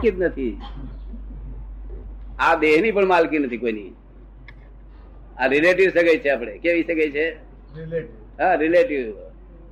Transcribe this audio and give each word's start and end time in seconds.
જ 0.00 0.22
નથી. 0.22 0.58
આ 2.38 2.54
દેહની 2.54 2.92
પણ 2.92 3.06
માલકી 3.06 3.38
નથી 3.38 3.56
કોઈની. 3.56 3.92
આ 5.38 5.46
રિલેટિવ 5.46 5.88
સગાઈ 5.90 6.18
છે 6.18 6.30
આપણે. 6.30 6.58
કેવી 6.58 6.82
સગાઈ 6.82 7.10
છે? 7.10 7.26
હા 8.40 8.54
relative 8.54 9.14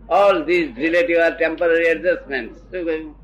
all 0.09 0.45
these 0.45 0.79
relative 0.79 1.19
are 1.19 1.35
temporary 1.35 1.87
adjustment 1.87 2.53
શું 2.57 2.85
કહ્યું? 2.85 3.15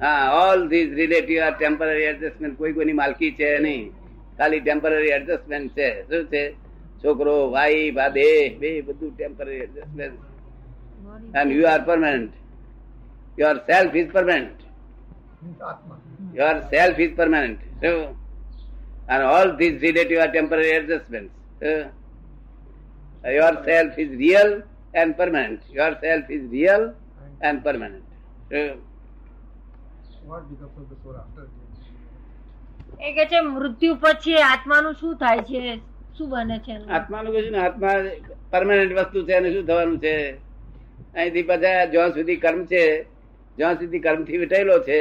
હા 0.00 0.52
all 0.52 0.68
these 0.68 0.92
relative 0.94 1.42
are 1.42 1.54
temporary 1.58 2.02
adjustment 2.02 2.58
કોઈ 2.58 2.72
કોઈની 2.72 2.92
માલકી 2.92 3.32
છે 3.32 3.58
નહીં. 3.58 3.92
ખાલી 4.38 4.60
ટેમ્પરરી 4.60 5.10
એડજસ્ટમેન્ટ 5.10 5.72
છે. 5.72 5.90
શું 6.02 6.24
છે? 6.26 6.66
છોકરો 7.02 7.50
વાઈફ 7.50 7.98
આ 7.98 8.08
દેહ 8.08 8.58
બે 8.58 8.80
બધું 8.80 9.16
temporary 9.16 9.60
adjustment 9.66 11.36
and 11.36 11.52
you 11.52 11.66
are 11.68 11.82
permanent 11.84 12.32
your 13.38 13.56
self 13.56 13.94
is 13.96 14.10
permanent 14.12 14.58
આત્મા 14.58 14.65
યોર 16.34 16.56
સેલ્ફ 16.72 17.00
ઇઝ 17.00 17.14
પરમાનન્ટ 17.16 17.60
શું 17.82 17.98
and 19.08 19.22
all 19.24 19.48
these 19.58 19.76
relative 19.82 20.20
are 20.24 20.32
temporary 20.32 20.72
adjustments 20.78 21.32
Uh, 21.62 21.84
your 23.30 23.52
self 23.64 23.92
is 23.98 24.10
real 24.16 24.50
and 24.94 25.10
permanent 25.20 25.60
your 25.72 25.92
self 26.00 26.26
is 26.30 26.42
real 26.50 26.82
and 27.40 27.56
permanent 27.64 28.04
Uh, 28.50 28.74
what 30.24 30.42
becomes 30.50 30.76
of 30.76 30.86
the 30.90 30.96
soul 31.02 31.16
after 31.22 31.44
death? 31.44 31.62
એ 33.00 33.12
કે 33.16 33.24
છે 33.30 33.40
મૃત્યુ 33.48 33.94
પછી 34.04 34.34
આત્માનું 34.44 34.94
શું 35.00 35.12
થાય 35.22 35.42
છે 35.48 35.60
શું 36.16 36.26
બને 36.32 36.56
છે? 36.66 36.74
આત્માનું 36.96 37.30
કશું 37.34 37.52
ને 37.52 37.60
આત્મા 37.66 37.94
પરમાનન્ટ 38.52 38.92
વસ્તુ 38.98 39.18
છે 39.28 39.34
અને 39.38 39.48
શું 39.54 39.64
થવાનું 39.70 39.98
છે 40.04 40.14
અહીંથી 41.14 41.46
પાછા 41.50 41.86
જ્યાં 41.94 42.12
સુધી 42.16 42.38
કર્મ 42.44 42.60
છે 42.72 42.82
જ્યાં 43.58 43.76
સુધી 43.80 44.02
કર્મથી 44.06 44.38
વિટાયેલો 44.42 44.76
છે 44.88 44.98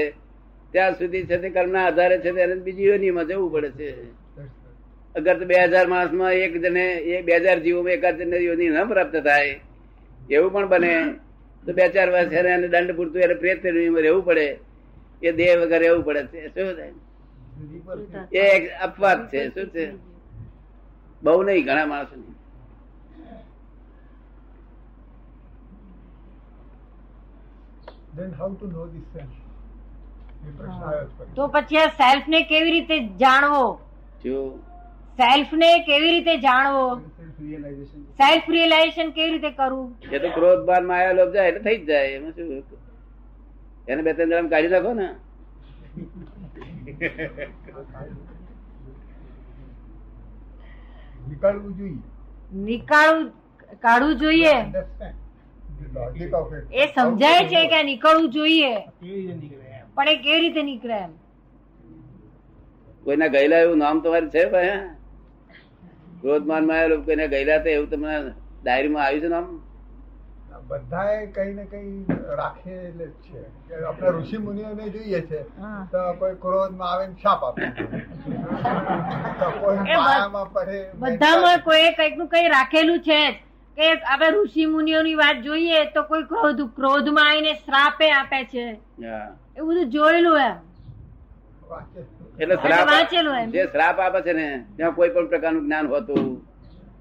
ત્યાં 0.75 0.95
સુધી 0.99 1.25
છે 1.29 1.35
તે 1.41 1.49
કર્મના 1.55 1.85
આધારે 1.89 2.15
છે 2.23 2.29
તેને 2.37 2.55
બીજી 2.67 2.87
યોનીમાં 2.89 3.27
જવું 3.29 3.49
પડે 3.53 3.69
છે. 3.77 3.87
અગર 5.17 5.35
તો 5.39 5.45
બે 5.51 5.55
હજાર 5.63 5.87
માણસમાં 5.93 6.33
એક 6.45 6.53
જને 6.63 6.85
એ 7.11 7.21
બે 7.27 7.33
હજાર 7.43 7.57
જીવોમાં 7.65 7.95
એકાદ 7.97 8.15
જણને 8.19 8.37
યોની 8.47 8.71
ન 8.73 8.77
પ્રાપ્ત 8.91 9.15
થાય, 9.27 9.55
એવું 10.35 10.51
પણ 10.53 10.67
બને. 10.73 10.93
તો 11.65 11.69
બે 11.77 11.83
ચાર 11.95 12.09
વર્ષ 12.13 12.33
એને 12.53 12.67
દંડ 12.73 12.91
પૂરતું 12.97 13.21
એને 13.25 13.35
પ્રેત 13.41 13.59
રહેવું 13.63 14.23
પડે. 14.29 14.47
એ 15.27 15.29
દેહ 15.39 15.51
વગર 15.61 15.79
રહેવું 15.83 16.03
પડે 16.07 16.21
છે. 16.31 16.39
શું 16.55 16.67
થાય? 16.77 16.93
એ 18.31 18.43
અપવાદ 18.87 19.19
છે. 19.31 19.41
શું 19.53 19.67
છે? 19.73 19.85
બહુ 21.23 21.39
નહીં, 21.43 21.63
ઘણા 21.67 21.87
માણસો 21.93 22.15
નહીં 22.15 22.33
then 28.17 28.31
how 28.31 28.47
to 28.59 28.65
know 28.67 28.85
this 28.93 29.05
self 29.13 29.31
એ 29.31 29.31
પ્રશ્ન 29.31 29.31
આવ્યો 29.31 30.33
છે 30.33 30.34
તો 31.35 31.47
પછી 31.55 31.77
આ 31.77 31.89
સેલ્ફ 31.99 32.27
ને 32.35 32.41
કેવી 32.53 32.71
રીતે 32.77 32.95
જાણવો? 33.23 33.65
જો 34.23 34.39
સેલ્ફ 35.19 35.53
ને 35.63 35.69
કેવી 35.89 36.11
રીતે 36.15 36.33
જાણવો? 36.47 36.85
સેલ્ફ 38.19 38.49
રિયલાઇઝેશન 38.55 39.11
કેવી 39.11 39.31
રીતે 39.37 39.51
કરવું? 39.59 39.87
એ 40.11 40.19
તો 40.19 40.29
ક્રોધ 40.39 40.65
બાર 40.71 40.81
માયા 40.91 41.17
લોભ 41.19 41.33
જાય 41.37 41.49
એટલે 41.53 41.63
થઈ 41.67 41.77
જ 41.77 41.87
જાય 41.91 42.09
એમાં 42.17 42.33
શું 42.33 42.49
એને 43.87 44.01
બે 44.09 44.13
ત્રણ 44.13 44.31
જણા 44.31 44.51
કાઢી 44.53 44.73
નાખો 44.75 44.93
ને. 45.01 45.07
નીકાળવું 51.29 51.73
જોઈએ. 51.77 52.01
નીકાળવું 52.69 53.31
કાઢવું 53.81 54.17
જોઈએ. 54.19 54.55
એ 56.71 56.87
સમજાય 56.95 57.41
છે 57.51 57.61
કે 57.69 57.75
આ 57.79 57.87
નીકળવું 57.91 58.29
જોઈએ? 58.31 58.73
પણ 59.95 60.07
એ 60.09 60.17
કેવી 60.17 60.41
રીતે 60.41 60.63
નીકળે 60.63 60.97
એમ? 60.97 61.11
કોઈના 63.03 63.27
ગયેલા 63.29 63.59
એવું 63.59 63.77
નામ 63.79 64.01
તમારે 64.01 64.29
છે 64.29 64.45
ભાઈ 64.47 64.89
ક્રોધમાનમાં 66.21 66.79
આવેલું 66.79 67.05
કોઈને 67.05 67.27
ગયેલા 67.29 67.59
તો 67.59 67.69
એવું 67.69 67.89
તમને 67.89 68.33
ડાયરીમાં 68.63 69.05
આવ્યું 69.05 69.21
છે 69.23 69.29
નામ? 69.29 69.61
બધાએ 70.69 71.27
કઈ 71.27 71.53
ને 71.53 71.65
કઈ 71.65 72.05
રાખેલ 72.33 72.99
જ 72.99 73.11
છે. 73.23 73.39
આપણે 73.81 74.11
ઋષિ 74.11 74.37
મુનિઓને 74.39 74.89
જોઈએ 74.89 75.21
છે. 75.23 75.45
તો 75.91 76.13
કોઈ 76.19 76.35
ક્રોધમાં 76.37 76.89
આવે 76.89 77.07
ને 77.07 77.15
શાપ 77.21 77.43
આપે 77.43 77.65
બધામાં 81.01 81.61
કોઈ 81.63 81.93
કંઈકનું 81.93 82.29
કઈ 82.29 82.47
રાખેલું 82.49 83.01
છે 83.01 83.19
જ. 83.23 83.44
કે 83.75 83.93
હવે 83.93 84.29
ઋષિ 84.29 84.65
મુનિઓની 84.65 85.15
વાત 85.15 85.41
જોઈએ 85.43 85.85
તો 85.85 86.03
કોઈ 86.03 86.23
ક્રોધ 86.23 86.61
ક્રોધમાં 86.75 87.29
આવીને 87.29 87.53
શ્રાપે 87.53 88.11
આપે 88.11 88.43
છે. 88.43 88.79
એવું 89.57 89.69
બધું 89.69 89.89
જોયેલું 89.89 90.39
એમ. 90.39 90.55
એટલે 92.39 92.55
શ્રાપ 92.55 93.13
જે 93.51 93.65
શ્રાપ 93.65 93.99
આપે 93.99 94.21
છે 94.21 94.33
ને 94.33 94.65
ત્યાં 94.75 94.91
કોઈ 94.91 95.09
પણ 95.09 95.27
પ્રકારનું 95.27 95.63
જ્ઞાન 95.63 95.87
હોતું 95.87 96.47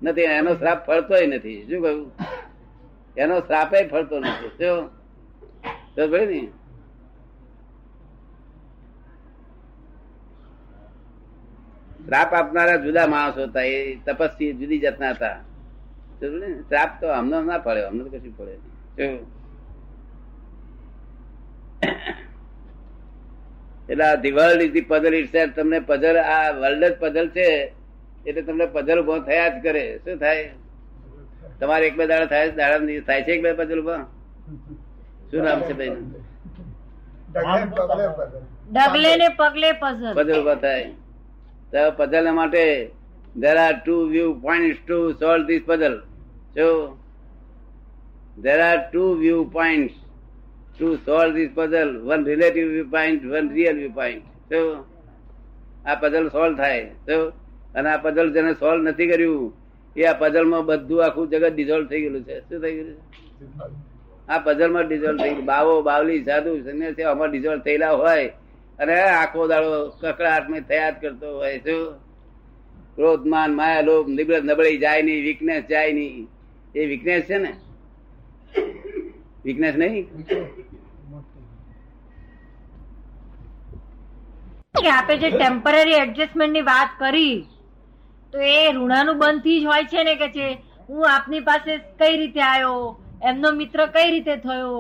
નથી. 0.02 0.20
એનો 0.20 0.54
શ્રાપ 0.54 0.86
ફળતોય 0.86 1.26
નથી. 1.26 1.62
શું 1.62 1.82
કહ્યું? 1.82 2.12
એનો 3.16 3.40
શ્રાપે 3.40 3.88
ફળતો 3.88 4.20
નથી. 4.20 4.48
શું? 4.48 4.90
ને. 5.98 6.48
શ્રાપ 12.06 12.34
આપનારા 12.34 12.76
જુદા 12.76 13.06
માણસો 13.06 13.42
હતા. 13.42 13.60
એ 13.60 13.96
તપસ્વી 13.96 14.52
જુદી 14.52 14.78
જાતના 14.78 15.10
હતા? 15.10 15.53
શ્રાપ 16.20 16.90
તો 17.00 17.06
અમને 17.20 17.36
ના 17.50 17.62
પડે 17.66 17.80
અમને 17.90 18.02
તો 18.04 18.10
કશું 18.14 18.34
પડે 18.38 18.54
નહીં. 18.98 19.20
એટલે 23.88 24.04
આ 24.08 24.16
the 24.24 24.34
is 24.64 24.72
the 24.74 24.88
puzzle 24.90 25.14
it 25.20 25.36
તમને 25.56 25.78
પઝલ 25.88 26.16
આ 26.34 26.44
વર્લ્ડ 26.60 26.84
જ 26.84 26.92
પઝલ 27.02 27.26
છે 27.36 27.48
એટલે 28.26 28.42
તમને 28.42 28.66
પઝલ 28.74 28.98
ઊભો 29.00 29.14
થયા 29.28 29.50
જ 29.54 29.56
કરે. 29.64 29.84
શું 30.04 30.16
થાય? 30.24 30.46
તમારે 31.60 31.84
એક 31.88 31.94
બે 31.98 32.04
દાડા 32.10 32.30
થાય 32.32 32.46
દાડા 32.58 33.02
થાય 33.08 33.22
છે 33.26 33.32
એક 33.36 33.42
બે 33.44 33.50
પઝલ 33.60 33.78
ઊભા? 33.82 34.02
શું 35.30 35.40
નામ 35.46 35.60
છે 35.68 35.74
ભાઈ 35.78 35.92
ડગલે 37.34 38.02
ડગલે 38.74 39.10
ને 39.20 39.28
પગલે 39.40 39.70
પઝલ 39.82 40.12
પઝલ 40.18 40.36
ઊભા 40.40 40.60
થાય. 40.66 40.88
તો 41.72 41.80
પઝલ 41.98 42.26
માટે 42.40 42.64
there 43.36 43.58
are 43.58 43.82
two 43.84 44.10
view 44.10 44.40
points 44.42 44.78
to 44.86 45.16
solve 45.20 45.46
this 45.46 45.62
puzzle 45.62 46.00
so 46.54 46.96
there 48.38 48.62
are 48.62 48.90
two 48.92 49.18
view 49.18 49.50
points 49.52 49.94
to 50.78 50.98
solve 51.04 51.34
this 51.34 51.50
puzzle 51.54 51.92
one 52.04 52.24
relative 52.24 52.68
viewpoint 52.70 53.24
one 53.28 53.48
real 53.48 53.74
viewpoint 53.74 54.22
so 54.50 54.60
આ 55.86 55.94
પઝલ 55.94 56.26
સોલ્વ 56.30 56.54
થાય 56.56 56.84
તો 57.06 57.16
અને 57.74 57.88
આ 57.88 57.98
puzzle 57.98 58.28
જેને 58.32 58.52
સોલ્વ 58.54 58.80
નથી 58.82 59.08
કર્યું 59.10 59.42
એ 59.96 60.06
આ 60.06 60.14
પઝલમાં 60.14 60.62
બધું 60.70 61.02
આખું 61.06 61.26
જગત 61.32 61.50
ડિઝોલ્વ 61.50 61.90
થઈ 61.90 62.02
ગયેલું 62.04 62.24
છે 62.24 62.36
શું 62.48 62.62
થઈ 62.62 62.74
ગયેલું 62.76 62.96
છે 62.96 63.66
આ 64.28 64.38
પઝલમાં 64.38 64.86
ડિઝોલ્વ 64.86 65.18
થઈ 65.20 65.34
ગયું 65.34 65.46
બાવો 65.46 65.74
બાવલી 65.82 66.22
સાધુ 66.24 66.56
સંન્યાસી 66.62 67.06
આમાં 67.10 67.30
ડિઝોલ્વ 67.30 67.62
થયેલા 67.66 67.92
હોય 67.96 68.30
અને 68.78 68.94
આખો 69.12 69.48
દાડો 69.52 69.74
કકડાટમાં 70.00 70.64
થયા 70.70 70.92
જ 70.92 70.96
કરતો 71.02 71.28
હોય 71.38 71.58
શું 71.66 71.82
ક્રોધ 72.96 73.24
માન 73.26 73.54
માયા 73.54 73.82
લોભ 73.82 74.08
નિબ્રત 74.08 74.44
નબળી 74.44 74.78
જાય 74.78 75.02
નહીં 75.02 75.24
વીકનેસ 75.24 75.64
જાય 75.68 75.92
નહીં. 75.92 76.28
એ 76.74 76.86
વીકનેસ 76.86 77.24
છે 77.26 77.38
ને? 77.38 77.52
વીકનેસ 79.44 79.76
નહીં? 79.76 80.04
આપે 84.94 85.14
જે 85.16 85.30
ટેમ્પરરી 85.30 85.94
એડજસ્ટમેન્ટની 85.94 86.62
વાત 86.62 86.90
કરી 86.98 87.36
તો 88.32 88.38
એ 88.38 88.72
ઋણાનુબંધથી 88.72 89.60
જ 89.60 89.64
હોય 89.64 89.84
છે 89.84 90.04
ને 90.04 90.14
કે 90.16 90.28
છે 90.28 90.46
હું 90.88 91.08
આપની 91.10 91.40
પાસે 91.40 91.72
કઈ 91.98 92.16
રીતે 92.16 92.40
આવ્યો 92.42 92.96
એમનો 93.22 93.52
મિત્ર 93.52 93.86
કઈ 93.86 94.10
રીતે 94.10 94.34
થયો 94.36 94.74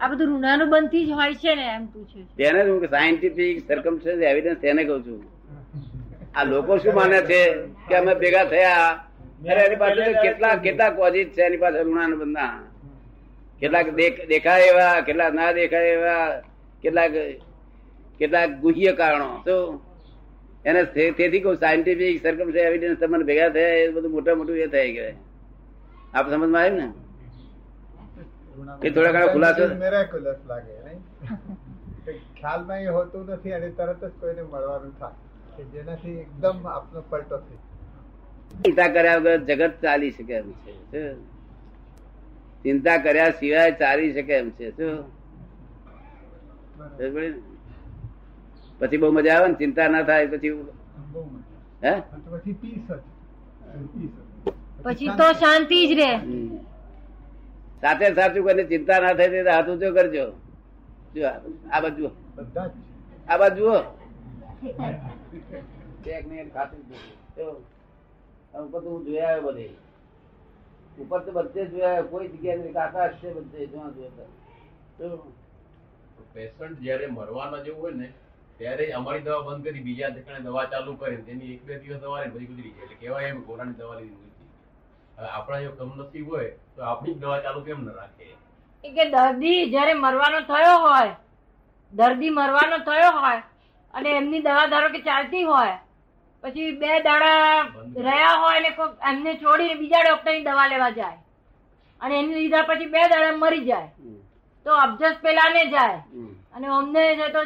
આ 0.00 0.08
બધું 0.08 0.34
ઋણાનુબંધથી 0.34 1.06
જ 1.06 1.10
હોય 1.12 1.34
છે 1.34 1.54
ને 1.54 1.66
એમ 1.76 1.86
પૂછે 1.86 2.18
છે. 2.18 2.36
તેને 2.36 2.60
હું 2.70 2.88
સાયન્ટિફિક 2.90 3.64
સરકમ 3.68 3.96
એવિડન્સ 4.22 4.60
તેને 4.60 4.84
કહું 4.84 5.04
છું. 5.04 5.20
આ 6.36 6.44
લોકો 6.44 6.78
શું 6.78 6.94
માને 6.94 7.20
છે 7.20 7.40
કે 7.88 7.94
અમે 7.96 8.14
ભેગા 8.14 8.44
થયા? 8.44 9.04
એની 9.64 9.76
પાસે 9.76 10.12
કેટલા 10.22 10.54
કેટલા 10.56 10.90
કોજિત 10.90 11.28
છે? 11.28 11.42
એની 11.42 11.56
પાસે 11.56 11.78
ઋણાનુબંધના 11.82 12.52
કેટલાક 13.60 13.86
દેખાય 14.28 14.62
એવા, 14.62 15.00
કેટલાક 15.00 15.34
ના 15.34 15.52
દેખાય 15.52 15.88
એવા, 15.88 16.42
કેટલાક 16.82 17.12
કેટલાક 18.20 18.50
ગુહ્ય 18.60 18.92
કારણો. 18.92 19.30
તો 19.44 19.80
એને 20.64 20.84
તેથી 21.10 21.40
કહું 21.40 21.56
સાયન્ટિફિક 21.56 22.22
સરકમ 22.22 22.48
એવિડન્સ 22.58 22.98
તમને 22.98 23.24
ભેગા 23.24 23.48
થયા, 23.48 23.68
એ 23.68 23.88
બધું 23.88 24.10
મોટા 24.10 24.34
મોટું 24.34 24.56
એ 24.56 24.66
થાય 24.66 24.92
ગયા 24.92 25.14
આપ 26.14 26.30
સમજમાં 26.30 26.62
આવ્યું 26.62 26.78
ને? 26.78 26.86
એ 28.82 28.90
થોડા 28.90 29.12
ઘણા 29.12 29.26
ખુલાસો- 29.26 29.70
Miraculous 29.84 30.40
લાગે 30.46 30.72
ખ્યાલમાં 32.40 32.80
એ 32.80 32.86
હોતું 32.86 33.26
નથી 33.26 33.52
અને 33.52 33.68
તરત 33.68 34.04
જ 34.04 34.10
કોઈને 34.20 34.42
મળવાનું 34.42 34.98
થાય. 34.98 35.25
કે 35.56 35.62
જેનાથી 35.72 36.18
એકદમ 36.20 36.58
આપનો 36.68 37.00
પલટો 37.04 37.36
થઈ 37.40 37.58
ચિંતા 38.62 38.88
કર્યા 38.90 39.18
વગર 39.18 39.40
જગત 39.48 39.74
ચાલી 39.82 40.12
શકે 40.12 40.34
એમ 40.34 40.48
છે 40.90 41.02
ચિંતા 42.64 42.98
કર્યા 43.00 43.32
સિવાય 43.32 43.72
ચાલી 43.74 44.12
શકે 44.14 44.34
એમ 44.34 44.48
છે 44.52 44.66
શું? 44.72 44.96
પછી 48.80 48.98
બહુ 48.98 49.12
મજા 49.12 49.34
આવે 49.34 49.48
ને? 49.48 49.56
ચિંતા 49.56 49.88
ના 49.88 50.04
થાય 50.04 50.26
પછી 50.28 50.52
હે 51.82 51.92
પછી 54.84 55.10
તો 55.18 55.26
શાંતિ 55.34 55.78
જ 55.88 55.92
રે 55.94 56.10
સાથે 57.82 58.06
સાચું 58.14 58.42
કરીને 58.46 58.64
ચિંતા 58.66 58.98
ના 59.00 59.14
થાય 59.14 59.44
તો 59.44 59.50
હાથ 59.50 59.68
ઊંચો 59.68 59.88
કરજો. 59.96 60.24
જો 61.14 61.22
આ- 61.24 61.42
આ 61.72 61.80
બાજુ 61.82 62.06
આ 63.28 63.36
બાજુ 63.38 63.56
જુઓ. 63.58 63.78
ચેક 66.04 66.26
ને 66.26 66.44
ખાતું 66.50 66.80
જ 66.82 66.90
નથી. 66.90 67.16
જો, 67.36 67.46
આ 68.54 68.60
ઉપર 68.60 68.80
તો 68.82 68.88
હું 68.90 69.04
જોયા 69.04 69.40
બધે. 69.40 69.66
ઉપર 70.98 71.20
તો 71.20 71.30
બધે 71.32 71.62
જોયા 71.66 72.02
કોઈ 72.04 72.28
જગ્યાએ 72.28 72.58
નહીં. 72.58 72.76
આકાશ 72.76 73.16
છે 73.20 73.28
બધે 73.30 73.66
જ્યાં 73.66 73.92
જોઈએ 73.94 74.28
પેશન્ટ 76.34 76.78
જ્યારે 76.80 77.06
મરવાના 77.08 77.64
જેવું 77.64 77.80
હોય 77.80 77.96
ને 77.96 78.08
ત્યારે 78.58 78.84
અમારી 78.92 79.24
દવા 79.24 79.42
બંધ 79.42 79.66
કરી 79.66 79.82
બીજા 79.82 80.10
ઠેકાણે 80.10 80.44
દવા 80.44 80.64
ચાલુ 80.66 80.96
કરી 80.96 81.22
તેની 81.26 81.52
એક 81.54 81.62
બે 81.64 81.78
દિવસ 81.78 82.00
દવા 82.00 82.22
પછી 82.26 82.46
ગુજરી 82.46 82.70
જાય 82.70 82.84
એટલે 82.84 82.96
કેવાય 82.96 83.28
એમ 83.28 83.42
કોરોનાની 83.42 83.78
દવા 83.78 83.98
લીધી 84.00 84.32
હવે 85.18 85.28
આપણા 85.30 85.60
જો 85.60 85.72
કમનસીબ 85.72 86.26
હોય 86.28 86.50
તો 86.76 86.80
આપણી 86.84 87.14
જ 87.14 87.18
દવા 87.18 87.38
ચાલુ 87.40 87.64
કેમ 87.64 87.80
ન 87.84 87.88
રાખે? 87.90 88.26
કે 88.84 89.04
દર્દી 89.14 89.60
જયારે 89.70 89.94
મરવાનો 89.96 90.40
થયો 90.50 90.76
હોય 90.78 91.14
દર્દી 91.92 92.30
મરવાનો 92.30 92.78
થયો 92.80 93.12
હોય 93.20 93.42
અને 93.96 94.10
એમની 94.20 94.44
દવા 94.46 94.70
ધારો 94.72 94.88
કે 94.94 95.00
ચાલતી 95.08 95.44
હોય 95.50 95.76
પછી 96.44 96.72
બે 96.80 96.90
દાડા 97.06 97.44
રહ્યા 98.06 98.40
હોય 98.42 98.60
ને 98.64 98.70
એમને 99.10 99.32
છોડીને 99.42 99.74
બીજા 99.82 100.02
ડોક્ટરની 100.06 100.46
દવા 100.48 100.66
લેવા 100.72 100.96
જાય. 100.98 101.18
અને 102.00 102.14
એની 102.20 102.38
લીધા 102.38 102.68
પછી 102.70 102.92
બે 102.94 103.00
દાડા 103.12 103.36
મરી 103.42 103.64
જાય. 103.68 103.90
તો 104.66 104.70
અબજસ 104.84 105.16
પેલા 105.22 105.50
ને 105.54 105.62
જાય 105.74 106.00
અને 106.54 106.66
અમને 106.78 107.02
છે 107.18 107.26
તો 107.34 107.40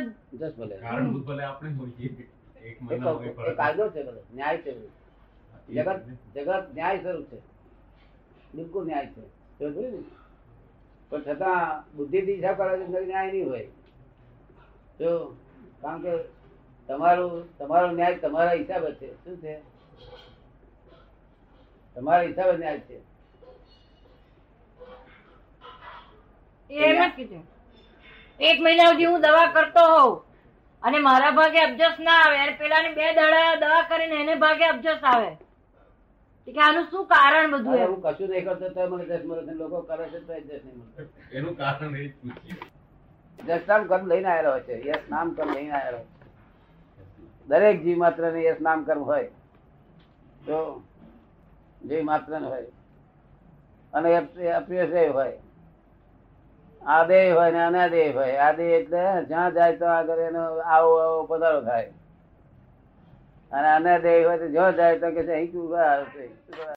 જગત 5.70 5.98
જગત 6.34 6.64
ન્યાય 6.76 6.98
સ્વરૂપ 7.02 7.26
છે. 7.30 7.38
બિલકુલ 8.54 8.84
ન્યાય 8.86 9.08
છે. 9.14 9.22
પણ 11.10 11.22
છતાં 11.26 11.60
બુદ્ધિથી 11.96 12.36
હિસાબ 12.38 12.56
કરવા 12.58 12.76
ન્યાય 13.10 13.30
નહીં 13.32 13.48
હોય. 13.50 13.68
જો 15.00 15.10
કારણ 15.82 16.02
કે 16.04 16.12
તમારું 16.90 17.34
તમારો 17.58 17.88
ન્યાય 17.92 18.18
તમારા 18.22 18.56
હિસાબે 18.60 18.90
છે. 19.00 19.08
શું 19.24 19.36
છે? 19.42 19.52
તમારા 21.96 22.26
હિસાબે 22.28 22.54
ન્યાય 22.58 22.80
છે. 22.88 22.96
એક 28.40 28.58
મહિના 28.64 28.90
સુધી 28.90 29.10
હું 29.12 29.22
દવા 29.22 29.52
કરતો 29.54 29.82
હોઉં 29.92 30.16
અને 30.82 30.98
મારા 31.06 31.36
ભાગે 31.38 31.60
અબજસ 31.66 31.96
ના 32.08 32.18
આવે. 32.24 32.36
અને 32.42 32.52
પેલાને 32.60 32.90
બે 32.98 33.14
દાડા 33.20 33.56
દવા 33.62 33.88
કરીને 33.90 34.16
એને 34.24 34.34
ભાગે 34.44 34.66
અબજસ 34.68 35.02
આવે. 35.14 35.30
કે 36.48 36.60
આનું 36.66 36.86
શું 36.90 37.04
કારણ 37.08 37.50
બધું 37.52 37.80
હું 37.82 38.00
કશું 38.04 38.30
નહીં 38.30 38.46
કરતો 38.46 38.68
તો 38.76 38.82
મને 38.92 39.04
દસ 39.10 39.24
મળે 39.24 39.52
લોકો 39.58 39.78
કરે 39.88 40.04
છે 40.12 40.20
તો 40.20 40.32
દસ 40.48 40.62
નહીં 40.64 40.78
મળે. 40.78 41.02
એનું 41.32 41.54
કારણ 41.56 41.94
એ 41.96 42.06
દસ 43.38 43.62
નામ 43.68 43.82
કર્મ 43.90 44.08
લઈને 44.12 44.28
આવેલો 44.32 44.52
છે. 44.66 44.74
યસ 44.88 45.04
નામ 45.10 45.28
કર્મ 45.36 45.52
લઈને 45.58 45.72
આવેલો 45.72 45.98
છે. 45.98 46.19
દરેક 47.50 47.82
જીવ 47.82 47.98
માત્ર 47.98 48.32
ને 48.32 48.44
યસ 48.44 48.60
નામ 48.60 48.84
કર્મ 48.84 49.02
હોય, 49.02 49.28
તો 50.46 50.58
જીવ 51.88 52.04
માત્ર 52.04 52.32
હોય, 52.44 52.66
અને 53.92 54.16
અપ- 54.16 54.52
અપ્રિય 54.56 55.08
હોય 55.08 55.38
આદેય 56.82 57.32
હોય 57.32 57.50
ને 57.50 57.64
અનાદેય 57.64 58.12
હોય 58.12 58.36
આદેય 58.38 58.76
એટલે 58.76 59.02
જ્યાં 59.24 59.52
જાય 59.52 59.76
તો 59.76 59.86
આગળ 59.86 60.18
એનો 60.18 60.42
આવો 60.66 60.92
આવો 60.98 61.26
પધારો 61.26 61.60
થાય 61.60 61.90
અને 63.52 63.68
અનાદેય 63.68 64.26
હોય 64.26 64.38
તો 64.38 64.48
જ્યાં 64.48 64.76
જાય 64.76 65.00
તો 65.00 65.10
કે 65.10 65.32
અહીં 65.32 65.52
શું 65.52 65.78
આવે 65.78 66.04
છે? 66.04 66.24
શું 66.26 66.54
આવે? 66.54 66.68